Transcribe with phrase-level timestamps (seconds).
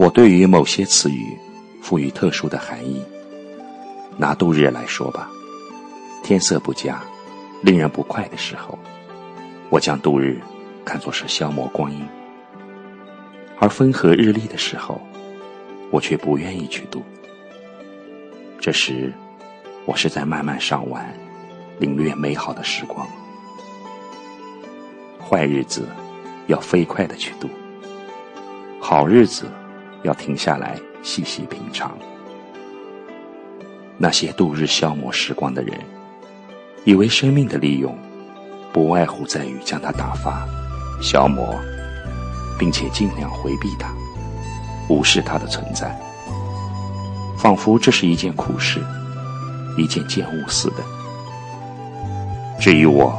[0.00, 1.36] 我对于某些词语
[1.82, 3.02] 赋予特殊的含义。
[4.16, 5.28] 拿度日来说吧，
[6.22, 7.00] 天色不佳、
[7.62, 8.78] 令人不快的时候，
[9.70, 10.40] 我将度日
[10.84, 12.00] 看作是消磨光阴；
[13.60, 15.00] 而风和日丽的时候，
[15.90, 17.02] 我却不愿意去度。
[18.60, 19.12] 这时，
[19.84, 21.12] 我是在慢慢上完，
[21.78, 23.06] 领略美好的时光。
[25.18, 25.88] 坏日子
[26.46, 27.48] 要飞快的去度，
[28.80, 29.46] 好日子。
[30.04, 31.98] 要停下来细细品尝。
[33.96, 35.76] 那些度日消磨时光的人，
[36.84, 37.98] 以为生命的利用，
[38.72, 40.46] 不外乎在于将它打发、
[41.02, 41.52] 消磨，
[42.56, 43.92] 并且尽量回避它，
[44.88, 45.94] 无视它的存在，
[47.36, 48.80] 仿佛这是一件苦事，
[49.76, 50.82] 一件贱物似的。
[52.58, 53.16] 至于我，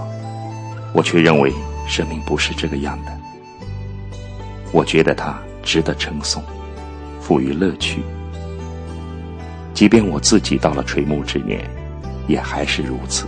[0.94, 1.54] 我却认为
[1.88, 3.18] 生命不是这个样的。
[4.72, 6.44] 我觉得它值得称颂。
[7.22, 8.02] 赋予乐趣，
[9.76, 11.64] 即便我自己到了垂暮之年，
[12.28, 13.28] 也还是如此。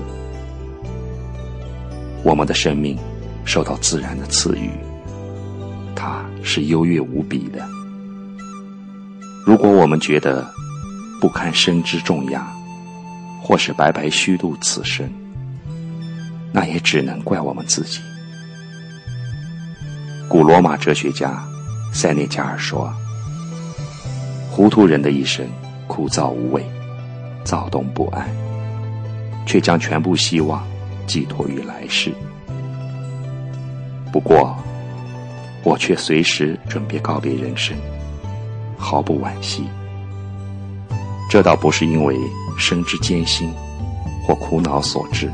[2.23, 2.97] 我们的生命
[3.45, 4.71] 受到自然的赐予，
[5.95, 7.63] 它是优越无比的。
[9.45, 10.47] 如果我们觉得
[11.20, 12.45] 不堪生之重压，
[13.42, 15.09] 或是白白虚度此生，
[16.52, 18.00] 那也只能怪我们自己。
[20.28, 21.44] 古罗马哲学家
[21.94, 22.92] 塞内加尔说。
[24.53, 25.47] 糊涂人的一生
[25.88, 26.62] 枯燥无味，
[27.45, 28.30] 躁动不安，
[29.45, 30.67] 却将全部希望
[31.08, 32.12] 寄托于来世。
[34.12, 34.53] 不过，
[35.64, 37.78] 我却随时准备告别人生，
[38.81, 39.63] 毫不惋惜。
[41.29, 42.17] 这倒不是因为
[42.57, 43.53] 生之艰辛
[44.28, 45.31] 或苦恼所致，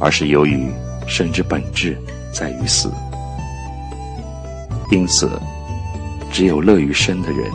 [0.00, 0.72] 而是由于
[1.06, 1.96] 生之本质
[2.32, 2.90] 在于死，
[4.90, 5.30] 因此。
[6.30, 7.50] 只有乐于生的人，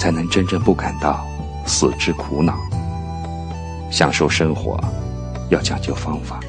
[0.00, 1.24] 才能真正不感到
[1.64, 2.58] 死之苦恼。
[3.88, 4.78] 享受生活，
[5.48, 6.40] 要讲究方法。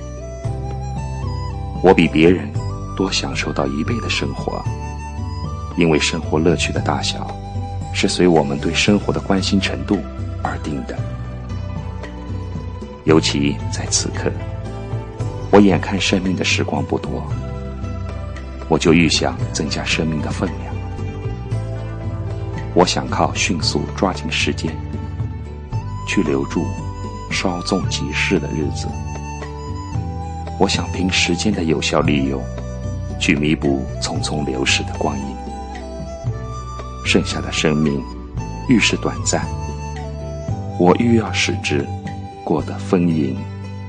[1.83, 2.51] 我比别人
[2.97, 4.61] 多享受到一倍的生活，
[5.79, 7.25] 因为生活乐趣的大小，
[7.93, 9.97] 是随我们对生活的关心程度
[10.43, 10.99] 而定的。
[13.05, 14.29] 尤其在此刻，
[15.49, 17.25] 我眼看生命的时光不多，
[18.67, 20.75] 我就愈想增加生命的分量。
[22.73, 24.75] 我想靠迅速抓紧时间，
[26.05, 26.67] 去留住
[27.31, 28.85] 稍纵即逝的日子。
[30.59, 32.43] 我想凭时间的有效利用，
[33.17, 35.23] 去弥补匆匆流逝的光阴。
[37.11, 37.99] 剩下的生命
[38.67, 39.43] 愈是短暂，
[40.79, 41.83] 我愈要使之
[42.43, 43.35] 过得丰盈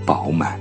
[0.07, 0.59] 饱满。